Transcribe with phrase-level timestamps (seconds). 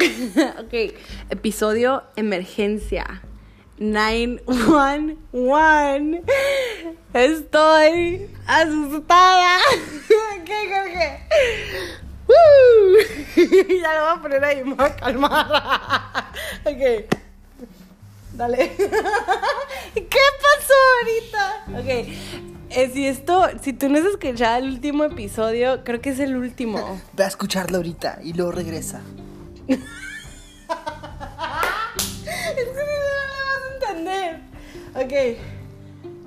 [0.58, 0.72] ok,
[1.28, 3.20] episodio emergencia.
[3.78, 6.22] 911.
[7.12, 9.58] Estoy asustada.
[10.08, 10.14] ¿Qué,
[10.44, 11.18] qué, qué?
[13.80, 15.46] ya lo voy a poner ahí, me voy a calmar.
[16.64, 17.04] ok.
[18.34, 18.72] Dale.
[19.94, 21.64] ¿Qué pasó ahorita?
[21.78, 21.88] Ok.
[22.70, 26.36] Eh, si esto, si tú no has escuchado el último episodio, creo que es el
[26.36, 27.00] último.
[27.14, 29.02] Ve a escucharlo ahorita y luego regresa.
[29.70, 29.78] Es
[32.56, 34.40] que no, lo vas a entender.
[34.94, 35.38] Ok.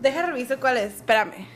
[0.00, 0.96] Deja reviso cuál es.
[0.96, 1.46] Espérame.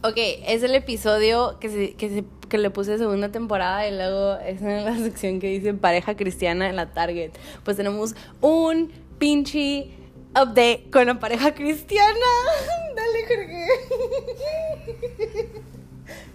[0.00, 4.84] Ok, es el episodio que, que, que le puse segunda temporada y luego es en
[4.84, 7.32] la sección que dice pareja cristiana en la Target.
[7.64, 9.90] Pues tenemos un pinche
[10.42, 12.26] update con la pareja cristiana.
[12.96, 13.66] Dale, Jorge.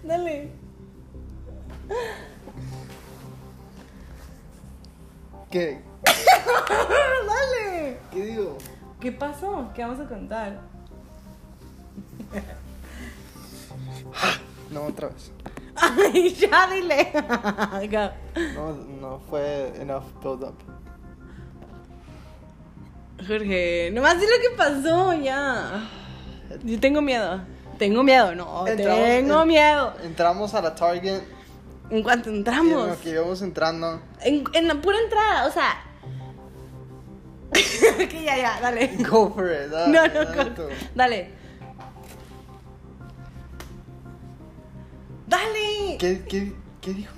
[0.02, 0.50] Dale.
[5.50, 5.80] ¿Qué?
[7.26, 7.98] Dale.
[8.10, 8.58] ¿Qué digo?
[9.00, 9.70] ¿Qué pasó?
[9.74, 10.60] ¿Qué vamos a contar?
[14.70, 15.30] No, otra vez.
[15.76, 17.12] Ay, ya dile.
[18.54, 20.73] No, no fue enough build up.
[23.26, 25.88] Jorge, nomás di lo que pasó ya.
[26.62, 27.40] Yo tengo miedo.
[27.78, 28.66] Tengo miedo, no.
[28.66, 29.94] Entramos- tengo en- miedo.
[30.04, 31.22] Entramos a la Target
[31.90, 32.88] En cuanto y en entramos.
[32.88, 34.00] lo que íbamos entrando.
[34.20, 35.82] En, en la pura entrada, o sea.
[38.08, 38.96] que ya, ya, dale.
[39.08, 39.70] Go for it.
[39.70, 41.30] dale, No, no, dale dale.
[45.26, 45.96] Dale.
[45.98, 47.12] ¿Qué, qué, qué dijo?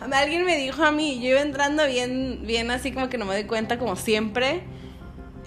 [0.00, 3.24] A Alguien me dijo a mí, yo iba entrando bien, bien así como que no
[3.24, 4.62] me doy cuenta como siempre.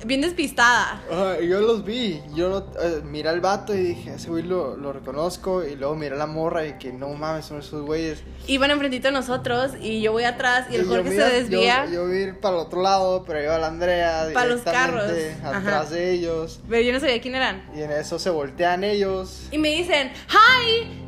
[0.06, 1.00] Bien despistada.
[1.42, 2.22] Y yo los vi.
[2.34, 5.64] Yo lo, eh, miré al vato y dije, ese güey lo, lo reconozco.
[5.64, 8.24] Y luego miré a la morra y que no mames, son esos güeyes.
[8.48, 11.86] Iban enfrentito de nosotros y yo voy atrás y el yo Jorge se desvía.
[11.86, 14.28] Yo, a ir para el otro lado, pero iba la Andrea.
[14.34, 15.08] Pa' los carros.
[15.08, 15.60] directamente Ajá.
[15.60, 16.60] Atrás de ellos.
[16.68, 17.64] Pero yo no sabía quién eran.
[17.76, 19.44] Y en eso se voltean ellos.
[19.52, 21.01] Y me dicen, ¡Hi!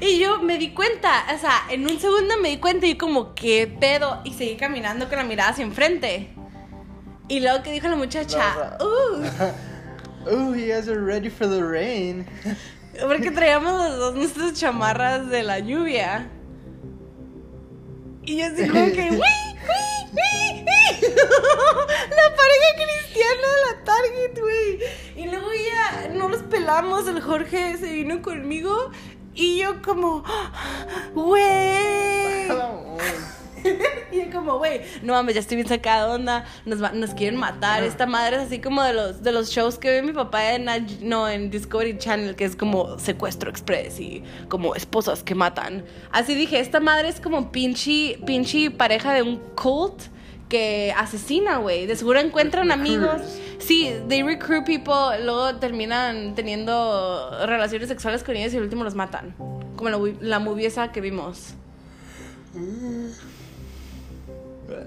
[0.00, 3.34] Y yo me di cuenta, o sea, en un segundo me di cuenta y como,
[3.34, 4.20] ¿qué pedo?
[4.24, 6.34] Y seguí caminando con la mirada hacia enfrente.
[7.28, 9.24] Y luego que dijo la muchacha, ¡Uh!
[10.26, 12.26] Oh, you guys are ready for the rain.
[13.00, 16.30] Porque traíamos los dos nuestras chamarras de la lluvia.
[18.24, 19.20] Y yo así como que, ¡Wii!
[19.20, 20.14] ¡Wii!
[20.14, 20.64] ¡Wii!
[20.64, 21.14] ¡Wii!
[22.08, 24.78] La pareja cristiana de la Target, güey.
[25.16, 26.08] Y luego ya
[26.78, 28.90] el Jorge se vino conmigo
[29.32, 30.24] y yo como,
[31.14, 32.48] ¡Güey!
[34.12, 37.38] Y yo como, güey, no mames, ya estoy bien sacada onda, nos, va- nos quieren
[37.40, 37.82] matar.
[37.82, 40.66] Esta madre es así como de los, de los shows que ve mi papá en,
[41.00, 45.84] no, en Discovery Channel, que es como secuestro express y como esposas que matan.
[46.12, 50.02] Así dije, esta madre es como pinche, pinche pareja de un cult
[50.50, 51.86] que asesina, güey.
[51.86, 53.22] De seguro encuentran amigos.
[53.58, 58.94] Sí, they recruit people, luego terminan teniendo relaciones sexuales con ellos y al último los
[58.94, 59.34] matan.
[59.76, 59.88] Como
[60.20, 61.54] la, la que vimos.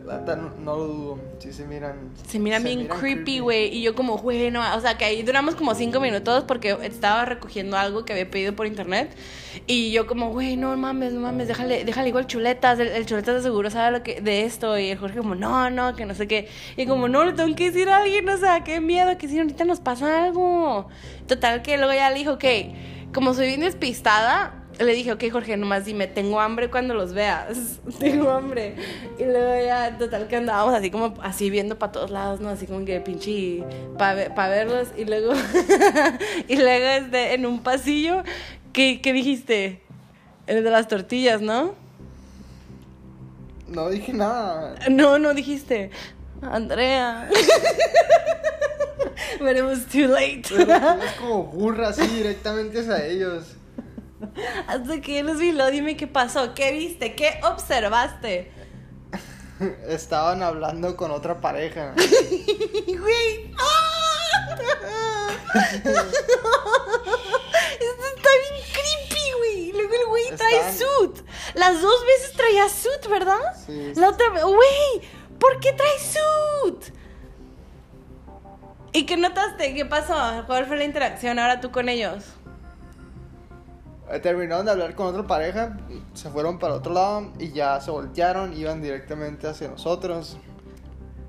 [0.06, 1.20] La no, no lo dudo.
[1.40, 2.10] Sí se miran.
[2.28, 3.76] Se miran bien creepy, güey.
[3.76, 7.26] Y yo como, güey, no, o sea, que ahí duramos como cinco minutos porque estaba
[7.26, 9.16] recogiendo algo que había pedido por internet.
[9.68, 12.80] Y yo como, güey, no mames, no mames, déjale, déjale igual chuletas.
[12.80, 14.78] El, el chuletas de seguro sabe lo que, de esto.
[14.80, 16.48] Y el Jorge como, no, no, que no sé qué.
[16.76, 19.38] Y como, no, le tengo que decir a alguien, o sea, qué miedo, que si
[19.38, 20.88] ahorita nos pasa algo.
[21.28, 22.46] Total, que luego ya le dijo, ok,
[23.14, 27.80] como soy bien despistada, le dije, ok, Jorge, nomás dime, tengo hambre cuando los veas.
[28.00, 28.76] tengo hambre.
[29.18, 32.50] Y luego ya, total, que andábamos así como, así viendo para todos lados, ¿no?
[32.50, 33.64] Así como que pinche,
[33.98, 34.90] para verlos.
[34.98, 35.34] Y luego,
[36.48, 38.24] y luego este, en un pasillo,
[38.74, 39.82] ¿qué, ¿qué dijiste?
[40.46, 41.74] El de las tortillas, ¿no?
[43.68, 44.76] No dije nada.
[44.90, 45.91] No, no dijiste.
[46.41, 47.30] Andrea.
[49.40, 50.44] But it was too late.
[50.50, 50.72] Pero
[51.02, 53.57] es como burra así directamente hacia ellos.
[54.67, 58.51] Hasta que yo los vi, lo dime qué pasó, qué viste, qué observaste.
[59.87, 61.93] Estaban hablando con otra pareja.
[62.87, 63.51] Güey.
[63.59, 63.97] ¡Ah!
[67.79, 69.72] Esto está bien creepy, güey.
[69.73, 71.25] Luego el güey trae suit.
[71.53, 73.55] Las dos veces traía suit, ¿verdad?
[73.66, 73.93] Sí.
[73.95, 75.01] La otra vez, güey,
[75.39, 76.93] ¿por qué trae suit?
[78.93, 79.73] ¿Y qué notaste?
[79.73, 80.43] ¿Qué pasó?
[80.47, 82.23] ¿Cuál fue la interacción ahora tú con ellos?
[84.09, 85.78] Eh, Terminaron de hablar con otra pareja,
[86.14, 90.38] se fueron para otro lado y ya se voltearon, iban directamente hacia nosotros.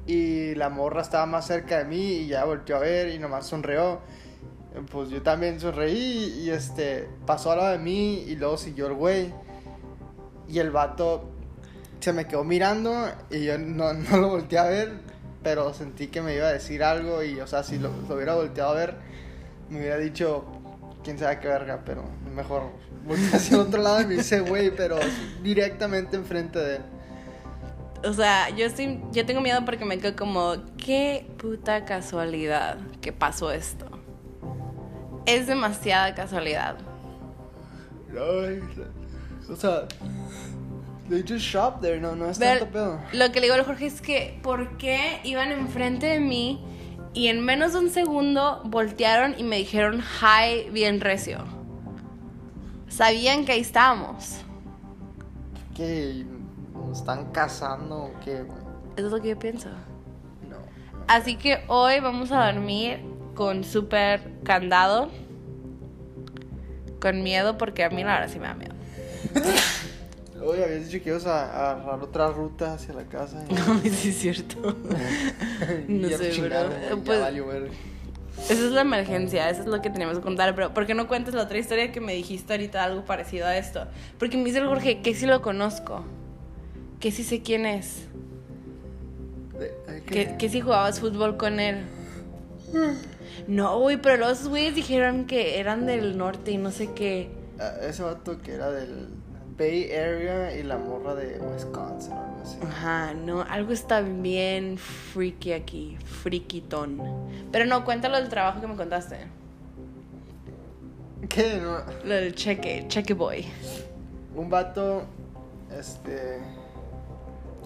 [0.06, 3.46] Y la morra estaba más cerca de mí y ya volteó a ver y nomás
[3.46, 4.00] sonrió.
[4.92, 8.94] Pues yo también sonreí y este pasó al lado de mí y luego siguió el
[8.94, 9.34] güey.
[10.48, 11.28] Y el vato
[12.00, 14.92] se me quedó mirando y yo no, no lo volteé a ver,
[15.42, 18.34] pero sentí que me iba a decir algo y, o sea, si lo, lo hubiera
[18.34, 18.94] volteado a ver,
[19.68, 20.44] me hubiera dicho,
[21.08, 22.04] quién sabe qué verga, pero
[22.36, 22.64] mejor
[23.06, 24.98] volteé hacia otro lado y me dice, güey, pero
[25.42, 26.82] directamente enfrente de él.
[28.04, 33.14] O sea, yo estoy, yo tengo miedo porque me quedo como, qué puta casualidad que
[33.14, 33.86] pasó esto.
[35.24, 36.76] Es demasiada casualidad.
[38.12, 38.60] Ay,
[39.50, 39.88] o sea,
[41.08, 43.00] they just shop there, no, no es tanto pedo.
[43.14, 46.62] lo que le digo al Jorge es que, ¿por qué iban enfrente de mí
[47.18, 51.40] y en menos de un segundo voltearon y me dijeron hi bien recio?
[52.86, 54.36] Sabían que ahí estábamos.
[55.74, 56.24] Que
[56.72, 58.60] nos están casando o qué, güey?
[58.96, 59.68] Eso es lo que yo pienso.
[60.48, 60.58] No.
[61.08, 63.00] Así que hoy vamos a dormir
[63.34, 65.10] con súper candado.
[67.00, 68.74] Con miedo, porque a mí la verdad sí me da miedo.
[70.50, 73.44] Oye, habías dicho que ibas a, a agarrar otra ruta hacia la casa.
[73.48, 74.76] y- No, sí es cierto.
[75.88, 76.96] No sé, chingaron, bro.
[76.98, 77.52] ya Pues- valió.
[77.52, 80.54] Esa es la emergencia, eso es lo que tenemos que contar.
[80.54, 83.56] Pero, ¿por qué no cuentas la otra historia que me dijiste ahorita, algo parecido a
[83.56, 83.86] esto?
[84.18, 86.04] Porque me dice el Jorge que sí lo conozco,
[87.00, 88.04] que sí sé quién es,
[90.06, 91.84] que, que sí jugabas fútbol con él.
[93.48, 97.30] No, güey, pero los güeyes dijeron que eran del norte y no sé qué.
[97.58, 99.08] Ah, ese vato que era del
[99.58, 102.58] Bay Area y la morra de Wisconsin o algo así.
[102.62, 107.00] Ajá, no, algo está bien freaky aquí, friquitón.
[107.50, 109.16] Pero no, cuéntalo del trabajo que me contaste.
[111.28, 111.58] ¿Qué?
[111.60, 113.44] No, Lo del cheque, cheque boy.
[114.36, 115.02] un vato,
[115.76, 116.38] este,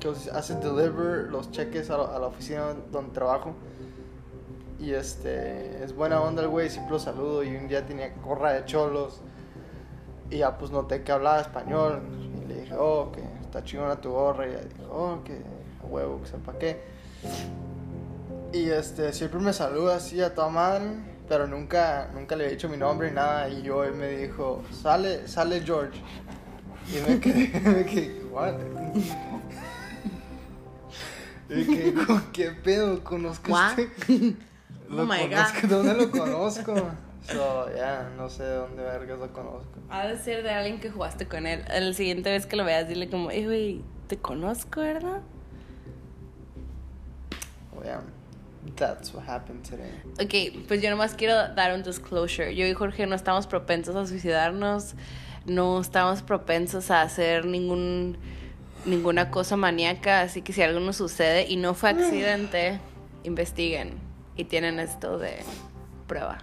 [0.00, 3.54] que hace deliver los cheques a, la- a la oficina donde trabajo.
[4.80, 7.44] Y este, es buena onda el güey, siempre lo saludo.
[7.44, 9.20] Y un día tenía gorra de cholos.
[10.32, 12.00] Y ya pues noté que hablaba español.
[12.43, 14.46] Y le dije, oh, que está chingona tu gorra.
[14.46, 15.43] Y ella dijo, oh, que
[15.82, 16.81] a huevo, que sepa qué.
[18.55, 20.87] Y este, siempre me saluda así a toda madre.
[21.29, 23.49] Pero nunca, nunca le he dicho mi nombre ni nada.
[23.50, 26.00] Y yo él me dijo, sale, sale George.
[26.88, 28.55] Y me quedé, me quedé, what?
[31.50, 31.94] Y que,
[32.32, 33.05] ¿qué pedo?
[33.05, 33.90] ¿Conozco a este?
[34.88, 35.69] Lo Oh my conozco, God.
[35.69, 36.75] ¿Dónde lo conozco?
[37.22, 39.78] So, ya, no sé de dónde vergas lo conozco.
[39.90, 41.64] Ha de ser de alguien que jugaste con él.
[41.69, 45.20] La siguiente vez que lo veas, dile como, eh, güey, te conozco, ¿verdad?
[47.76, 48.02] Oh, yeah.
[48.76, 49.90] That's what happened today.
[50.20, 52.54] Ok, pues yo nomás quiero dar un disclosure.
[52.54, 54.94] Yo y Jorge no estamos propensos a suicidarnos,
[55.46, 58.18] no estamos propensos a hacer ningún
[58.84, 62.80] ninguna cosa maníaca, así que si algo nos sucede y no fue accidente,
[63.25, 63.94] investiguen
[64.36, 65.38] y tienen esto de
[66.06, 66.38] prueba.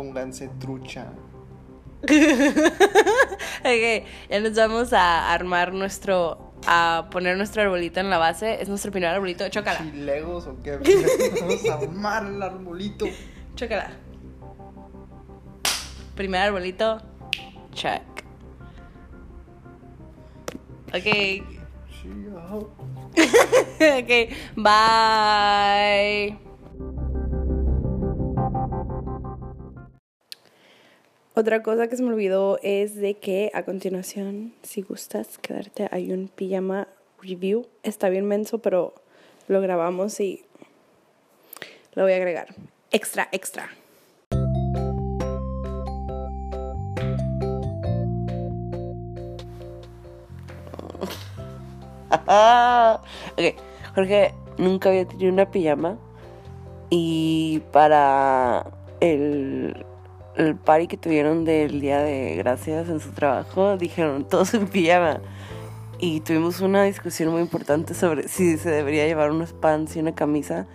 [0.00, 1.12] Pónganse trucha.
[3.60, 8.62] Ok, ya nos vamos a armar nuestro, a poner nuestro arbolito en la base.
[8.62, 10.78] Es nuestro primer arbolito, chócala, ¿Chilegos o qué?
[11.40, 13.04] Vamos a armar el arbolito.
[13.54, 13.90] chócala.
[16.14, 17.02] Primer arbolito,
[17.74, 18.00] check.
[20.94, 21.44] Ok,
[24.00, 24.10] ok,
[24.56, 26.49] bye.
[31.32, 36.12] Otra cosa que se me olvidó es de que a continuación, si gustas quedarte, hay
[36.12, 36.88] un pijama
[37.22, 37.68] review.
[37.84, 38.94] Está bien menso, pero
[39.46, 40.44] lo grabamos y
[41.94, 42.48] lo voy a agregar.
[42.90, 43.70] Extra, extra.
[52.10, 53.54] ok,
[53.94, 55.96] Jorge nunca había tenido una pijama
[56.90, 58.66] y para
[58.98, 59.86] el,
[60.36, 65.20] el party que tuvieron del Día de Gracias en su trabajo dijeron todos en pijama
[65.98, 70.14] y tuvimos una discusión muy importante sobre si se debería llevar unos pants y una
[70.14, 70.66] camisa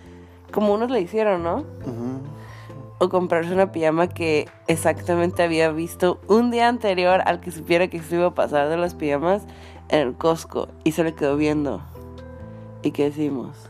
[0.52, 1.64] como unos le hicieron, ¿no?
[2.98, 8.00] O comprarse una pijama que exactamente había visto un día anterior al que supiera que
[8.00, 9.42] se iba a pasar de las pijamas
[9.88, 11.82] en el Costco y se le quedó viendo.
[12.82, 13.68] ¿Y qué decimos?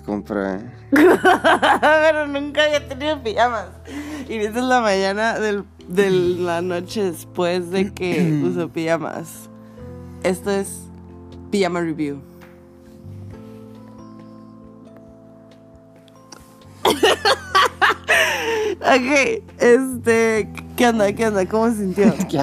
[0.00, 0.60] Compré.
[0.90, 3.66] Pero nunca había tenido pijamas.
[4.28, 9.48] Y esta es la mañana del, de la noche después de que usó pijamas.
[10.22, 10.82] Esto es
[11.50, 12.20] Pijama Review.
[18.80, 21.12] ok, este, ¿qué onda?
[21.12, 21.46] ¿Qué onda?
[21.46, 22.14] ¿Cómo se sintió?
[22.28, 22.38] ¿Qué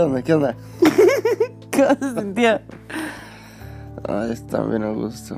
[0.00, 0.22] onda?
[0.22, 0.56] ¿Qué onda?
[1.72, 2.60] ¿Cómo se sintió?
[4.08, 5.36] Ah, está bien a gusto.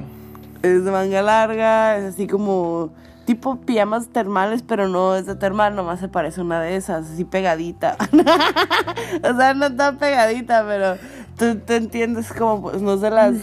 [0.63, 2.91] Es de manga larga, es así como
[3.25, 7.11] tipo pijamas termales, pero no es de termal, nomás se parece a una de esas,
[7.11, 7.97] así pegadita.
[9.23, 10.97] o sea, no tan pegadita, pero
[11.37, 13.35] tú, tú entiendes como, pues, no es de las,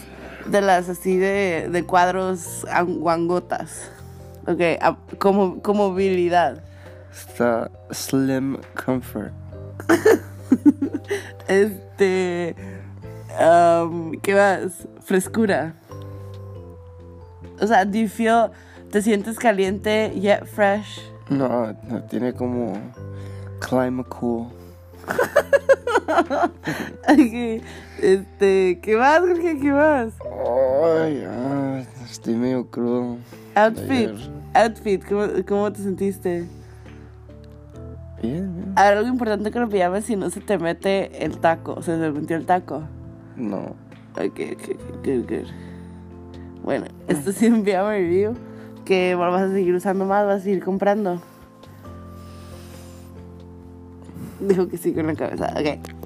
[0.46, 3.90] de las así de, de cuadros an- guangotas.
[4.48, 4.62] Ok,
[5.18, 6.62] como, como movilidad.
[7.12, 9.32] Está Slim Comfort.
[11.48, 12.56] Este.
[13.40, 14.88] um, ¿Qué más?
[15.04, 15.74] Frescura.
[17.62, 18.50] O sea, do you feel,
[18.92, 21.02] te sientes caliente yet fresh?
[21.30, 22.74] No, no tiene como
[23.60, 24.48] clima cool.
[27.08, 27.62] Ok,
[28.02, 29.60] Este, ¿qué más, Jorge?
[29.60, 30.14] ¿Qué más?
[30.24, 33.18] Ay, ah, estoy medio crudo.
[33.56, 34.12] Outfit.
[34.54, 36.48] Outfit, ¿cómo, cómo te sentiste?
[38.22, 38.74] Bien, bien.
[38.76, 41.98] A ver, algo importante con los pijamas si no se te mete el taco, se
[41.98, 42.84] te metió el taco.
[43.36, 43.76] No.
[44.16, 45.48] Ok, ok, ok, good, good.
[46.70, 48.36] Bueno, esto sí pijama review
[48.86, 51.20] que vas a seguir usando más, vas a seguir comprando.
[54.40, 55.52] Dijo que sí con la cabeza.
[55.58, 55.99] Ok.